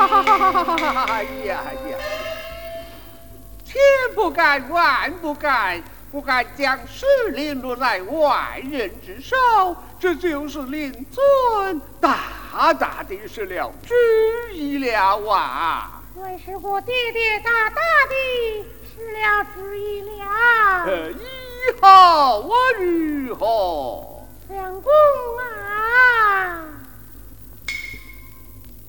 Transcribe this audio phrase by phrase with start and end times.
[1.10, 1.98] 哎呀呀！
[3.64, 3.80] 千
[4.14, 9.36] 不敢，万不敢，不敢将事令落在外人之手，
[9.98, 13.94] 这就是令尊大大的失了主
[14.54, 16.02] 意了啊！
[16.16, 17.76] 原是我爹爹大大
[18.08, 21.10] 的失了主意了。
[21.10, 24.24] 以后我如何？
[24.48, 24.90] 相公
[25.38, 26.64] 啊！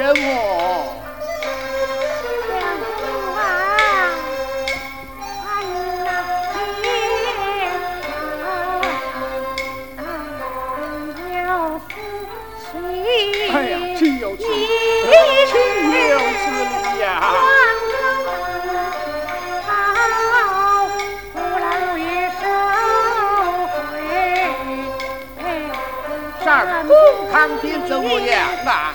[0.00, 0.69] Chegamos!
[26.44, 26.96] 上公
[27.30, 28.94] 堂听着我言啊。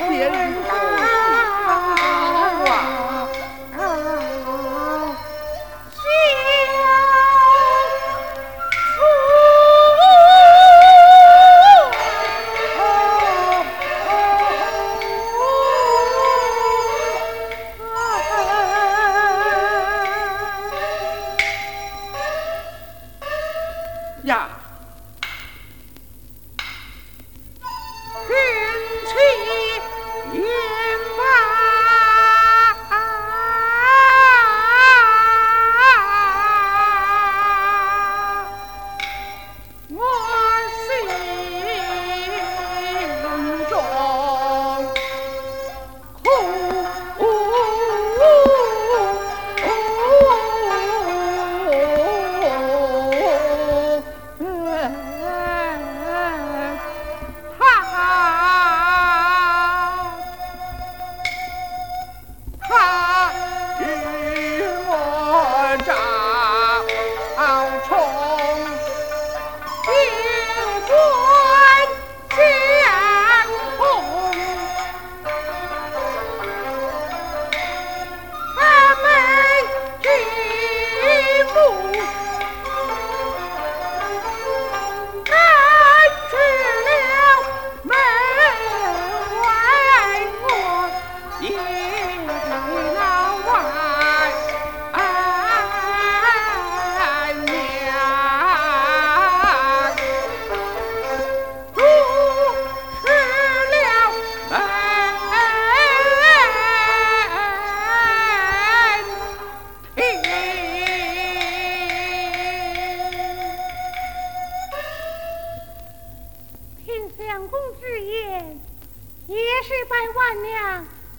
[120.21, 120.53] 万娘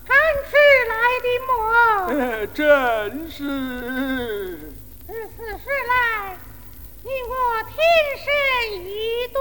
[0.07, 0.15] 赶
[0.49, 0.53] 出
[0.89, 1.51] 来的么？
[2.07, 2.61] 呃，正
[3.29, 3.41] 是。
[5.07, 6.39] 此事来，
[7.03, 7.33] 你我
[7.65, 7.75] 天
[8.23, 8.25] 生
[8.85, 8.87] 一
[9.33, 9.37] 对。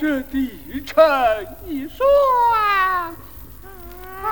[0.00, 1.02] 这地产，
[1.66, 1.98] 一双。
[4.22, 4.26] 啊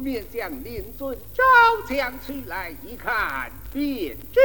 [0.00, 1.44] 不免将令尊招
[1.86, 4.40] 将起来一看，便知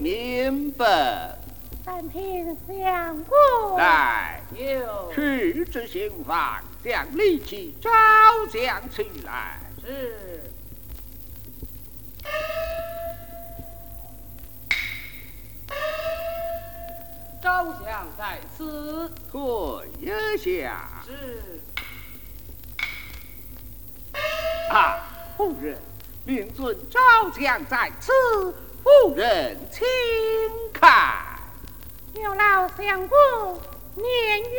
[0.00, 1.36] 明白。
[1.84, 7.90] 三品相公，来，有去至刑房，将李琦召
[8.50, 9.58] 将起来。
[9.84, 10.40] 是。
[17.42, 21.04] 招降在此，退下。
[21.06, 21.60] 是。
[25.36, 25.76] 夫人，
[26.26, 27.00] 令尊招
[27.30, 28.12] 降在此，
[28.82, 29.84] 夫人请
[30.72, 31.38] 看。
[32.14, 33.60] 有劳相公
[33.94, 34.56] 念与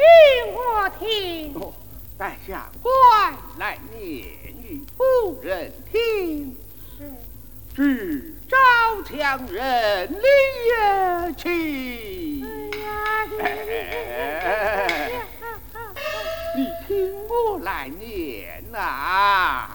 [0.54, 1.54] 我听。
[1.56, 1.74] 哦，
[2.18, 4.04] 待下官来念
[4.64, 6.56] 与夫人听。
[6.98, 7.12] 是。
[7.76, 8.58] 知招
[9.04, 12.46] 强人李清。
[12.46, 12.48] 哎
[12.80, 12.90] 呀！
[16.56, 19.70] 你听我来念呐。
[19.70, 19.75] 知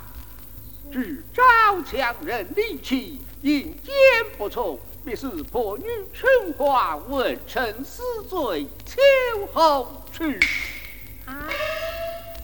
[1.40, 3.94] 招强人李清，因奸
[4.36, 4.78] 不从。
[5.02, 9.00] 必是破女春花，问臣死罪，秋
[9.50, 10.38] 后去。
[11.24, 11.48] 啊！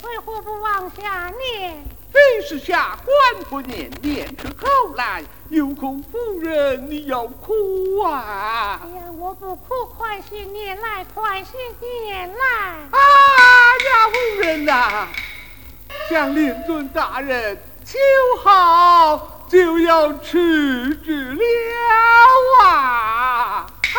[0.03, 1.77] 为何不往下念？
[2.11, 8.81] 非是下官不念，念出口来，有恐夫人你要哭啊！
[8.83, 12.45] 哎呀，我不哭，快些念来，快些念来！
[12.89, 12.97] 啊
[13.85, 15.07] 呀，夫人呐，
[16.09, 17.55] 向令尊大人
[17.87, 17.97] 秋
[18.43, 19.33] 好。
[19.49, 21.39] 就要辞职了
[22.61, 23.65] 啊！
[23.65, 23.95] 啊！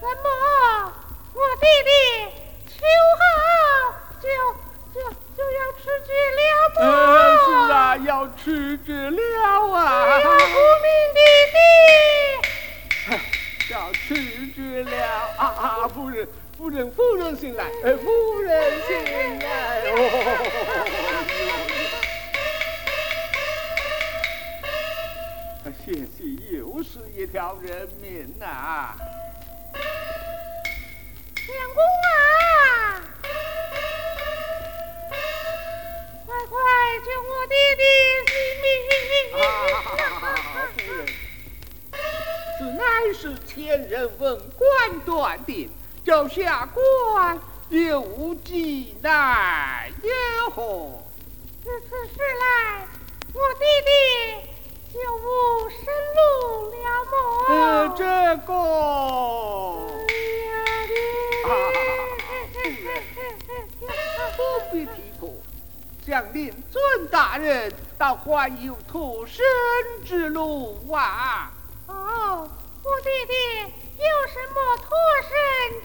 [0.00, 0.26] 怎么，
[1.34, 1.90] 我弟弟
[2.68, 2.72] 秋
[3.18, 3.20] 好
[4.20, 4.24] 就
[4.94, 5.02] 就
[5.36, 6.08] 就要辞职
[6.38, 6.40] 了
[6.76, 6.78] 吗？
[7.44, 7.74] 是啊，
[8.06, 9.18] 要辞职了
[9.74, 9.76] 啊！
[10.04, 10.30] 哎呀，无
[10.78, 11.18] 名弟
[13.10, 13.74] 弟，要
[14.06, 14.14] 辞
[14.54, 14.94] 职了！
[16.62, 17.64] 夫人，夫人醒来！
[17.82, 18.94] 哎，夫人醒
[19.40, 19.82] 来！
[19.88, 19.98] 哦。
[25.84, 26.22] 谢谢，
[26.56, 28.94] 又是一条人命呐！
[31.34, 33.02] 相公啊，
[36.24, 36.56] 快快
[37.04, 37.82] 救我弟弟
[38.30, 38.70] 性命！
[40.76, 40.96] 夫人，
[42.56, 42.80] 此乃
[43.12, 44.64] 是千人问官
[45.04, 45.68] 断定，
[46.04, 47.38] 叫下官
[47.70, 50.10] 有计难也
[50.50, 51.02] 何？
[51.62, 52.86] 自此时来，
[53.32, 53.90] 我弟弟。
[54.92, 55.86] 就无生
[56.18, 56.20] 路
[56.68, 56.76] 了
[57.10, 57.14] 么？
[57.48, 57.56] 呃，
[57.96, 58.02] 这
[58.46, 58.52] 个。
[61.48, 61.48] 哎
[63.86, 63.88] 呀，
[64.36, 64.40] 不
[64.70, 65.24] 必提过，
[66.06, 69.42] 将令尊大人倒还有脱身
[70.04, 71.50] 之路啊！
[71.86, 72.46] 哦，
[72.84, 73.32] 我弟弟
[73.98, 74.88] 有什么脱
[75.22, 75.30] 身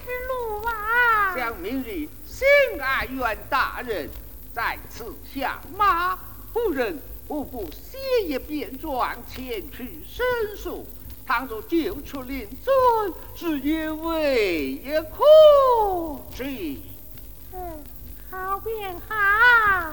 [0.03, 1.35] 之路啊？
[1.35, 2.47] 将明日新
[2.81, 4.09] 安院大人
[4.53, 6.17] 在此下马，
[6.53, 6.99] 夫人。
[7.29, 10.87] 我不歇一篇状前去申诉，
[11.25, 15.17] 倘若救出令尊，是因为也可
[16.33, 16.45] 知。
[17.51, 17.83] 嗯，
[18.31, 19.91] 好便好，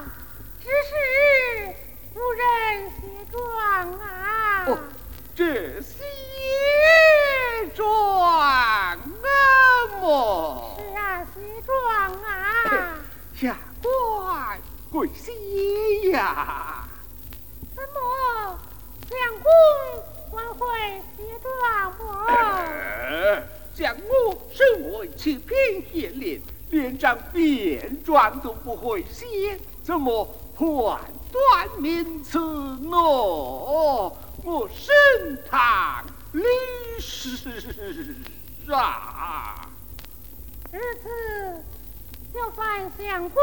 [0.63, 1.75] 只是
[2.13, 4.65] 夫人写状啊。
[4.67, 4.77] 哦，
[5.35, 6.05] 这写
[7.75, 8.97] 状
[9.99, 10.77] 么？
[10.79, 11.75] 是啊，写状
[12.23, 12.95] 啊。
[13.35, 14.57] 下官
[14.89, 16.87] 跪谢呀。
[17.75, 18.57] 怎么，
[19.09, 19.45] 相公
[20.31, 20.63] 还会
[21.17, 21.43] 写状
[21.99, 21.99] 么？
[23.75, 24.07] 相公
[24.53, 30.23] 身为七品县令，连张便状都不会写，怎么
[30.55, 30.67] 判
[31.31, 32.95] 断名词呢？
[32.95, 34.93] 我升
[35.49, 36.43] 堂立
[36.99, 37.49] 誓
[38.71, 39.67] 啊！
[40.71, 41.09] 如此，
[42.31, 43.41] 就烦相公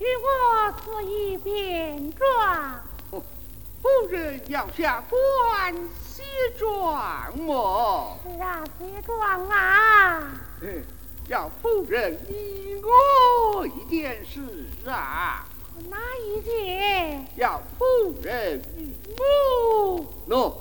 [0.00, 2.80] 与我做一遍状。
[3.10, 6.24] 夫人要下官写
[6.58, 8.18] 状么？
[8.24, 10.18] 是啊，写状啊。
[10.60, 10.82] 嗯，
[11.28, 14.40] 要夫人依我一件事
[14.86, 15.46] 啊。
[15.88, 17.26] 哪一件？
[17.36, 17.84] 要夫
[18.22, 20.52] 人依我喏，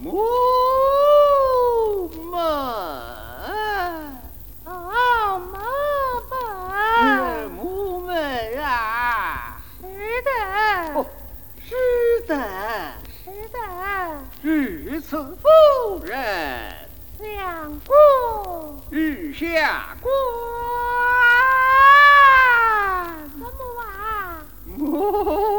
[0.00, 0.12] 木
[2.30, 2.40] 门。
[4.64, 5.52] 哦，木
[6.30, 7.50] 门。
[7.50, 8.12] 木门
[8.62, 9.60] 啊。
[9.80, 9.86] 是
[10.22, 10.28] 的。
[11.64, 11.74] 是
[12.26, 12.32] 的，
[13.24, 13.58] 是的，
[14.42, 16.74] 御赐夫人，
[17.20, 20.10] 两公，御下官，
[23.30, 23.46] 怎么
[23.82, 24.42] 啊？
[24.78, 24.82] 我们啊！
[24.82, 25.57] 啊！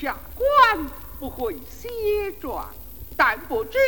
[0.00, 0.86] 下官
[1.18, 2.66] 不会写状，
[3.18, 3.78] 但不知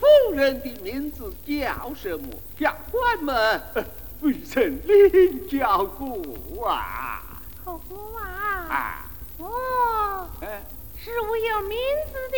[0.00, 2.26] 夫人的名字叫什么？
[2.58, 3.62] 下官们
[4.22, 7.22] 未曾领教过啊！
[7.64, 8.28] 啊，
[8.68, 10.64] 啊，哦，哎。
[11.04, 11.76] 是无有名
[12.06, 12.36] 字的。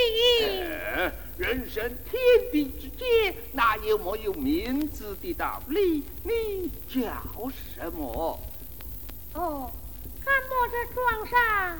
[0.96, 6.02] 呃人生天地之间，哪有没有名字的道理？
[6.22, 7.12] 你叫
[7.50, 8.40] 什么？
[9.34, 9.70] 哦，
[10.24, 11.78] 看我这床上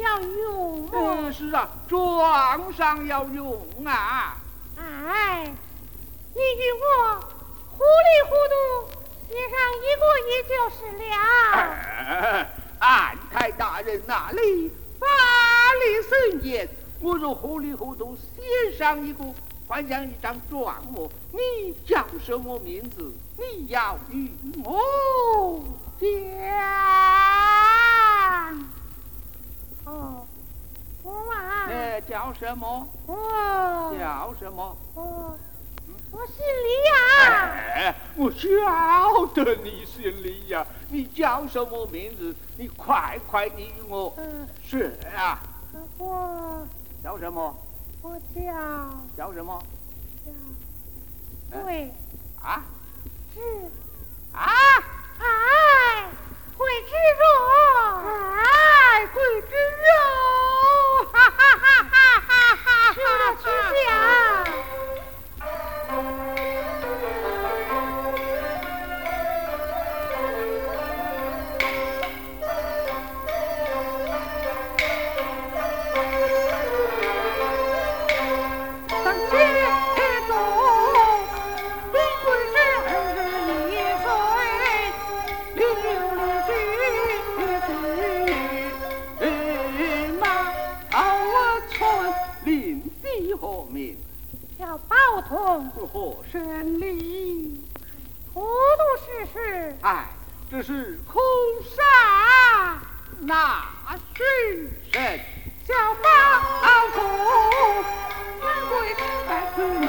[0.00, 1.32] 要用呃，么？
[1.32, 4.36] 是啊，床上要用啊。
[4.76, 5.44] 哎，
[6.34, 7.20] 你与我
[7.70, 8.54] 糊里糊涂
[9.28, 11.04] 写上一个也就是了。
[12.06, 12.46] 呃
[12.78, 15.06] 安太大人那里法
[15.74, 16.66] 力森严，
[17.00, 19.24] 我若糊里糊涂写上一个，
[19.68, 23.12] 换上一张状模，你叫什么名字？
[23.36, 24.30] 你要与
[24.64, 25.62] 我
[26.00, 26.08] 讲。
[32.08, 32.88] 叫什么？
[33.06, 34.76] 哦，叫什么？
[34.94, 35.38] 我
[36.10, 36.92] 我姓李呀。
[37.74, 42.34] 哎，我晓得你姓李呀，你叫什么名字？
[42.56, 44.80] 你快快地与我嗯，说
[45.16, 45.38] 啊！
[45.98, 46.66] 我
[47.02, 47.56] 叫什么？
[48.02, 48.42] 我叫
[49.16, 49.62] 叫什么？
[51.52, 51.92] 叫桂
[52.42, 52.62] 啊
[53.34, 53.40] 枝
[54.32, 54.50] 啊！
[55.18, 56.08] 哎，
[56.56, 57.24] 桂枝若
[59.00, 59.56] 哎，桂枝
[92.44, 93.96] 临地何名？
[94.58, 94.96] 叫宝
[95.28, 97.64] 通，何生礼？
[98.32, 98.46] 糊涂
[99.04, 100.08] 事事，哎，
[100.50, 101.20] 这是空
[101.64, 102.80] 杀
[103.20, 103.64] 那
[104.14, 104.22] 虚
[104.92, 105.20] 神？
[105.66, 106.00] 小宝
[106.94, 106.98] 通，
[108.40, 108.94] 南归
[109.28, 109.86] 在此门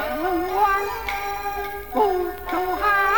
[0.56, 0.62] 外，
[1.92, 1.96] 不
[2.50, 3.11] 愁寒